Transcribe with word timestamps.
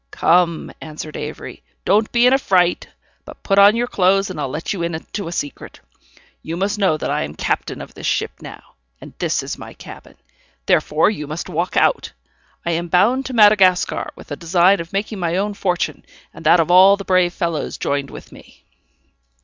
"Come," 0.09 0.71
answered 0.81 1.15
Avery, 1.15 1.61
"don't 1.85 2.11
be 2.11 2.25
in 2.25 2.33
a 2.33 2.39
fright, 2.39 2.87
but 3.23 3.43
put 3.43 3.59
on 3.59 3.75
your 3.75 3.85
clothes, 3.85 4.31
and 4.31 4.39
I'll 4.41 4.49
let 4.49 4.73
you 4.73 4.81
into 4.81 5.27
a 5.27 5.31
secret. 5.31 5.79
You 6.41 6.57
must 6.57 6.79
know 6.79 6.97
that 6.97 7.11
I 7.11 7.21
am 7.21 7.35
captain 7.35 7.81
of 7.83 7.93
this 7.93 8.07
ship 8.07 8.31
now, 8.41 8.63
and 8.99 9.13
this 9.19 9.43
is 9.43 9.59
my 9.59 9.75
cabin, 9.75 10.15
therefore 10.65 11.11
you 11.11 11.27
must 11.27 11.49
walk 11.49 11.77
out; 11.77 12.13
I 12.65 12.71
am 12.71 12.87
bound 12.87 13.27
to 13.27 13.33
Madagascar, 13.33 14.09
with 14.15 14.31
a 14.31 14.35
design 14.35 14.79
of 14.79 14.91
making 14.91 15.19
my 15.19 15.35
own 15.37 15.53
fortune, 15.53 16.03
and 16.33 16.43
that 16.47 16.59
of 16.59 16.71
all 16.71 16.97
the 16.97 17.05
brave 17.05 17.33
fellows 17.35 17.77
joined 17.77 18.09
with 18.09 18.31
me." 18.31 18.63